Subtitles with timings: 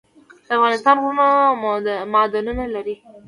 [0.47, 1.27] د افغانستان غرونه
[2.13, 2.95] معدنونه لري